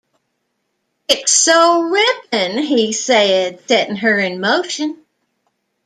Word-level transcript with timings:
“It’s 1.09 1.31
so 1.31 1.81
ripping!” 1.83 2.63
he 2.63 2.91
said, 2.91 3.59
setting 3.67 3.97
her 3.97 4.17
in 4.17 4.39
motion. 4.41 4.97